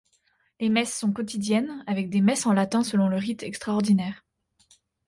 Les 0.59 0.69
messes 0.69 0.95
sont 0.97 1.11
quotidiennes 1.13 1.83
avec 1.85 2.09
des 2.09 2.21
messes 2.21 2.47
en 2.47 2.53
latin 2.53 2.83
selon 2.83 3.07
le 3.07 3.17
rite 3.17 3.43
extraordinaire. 3.43 4.25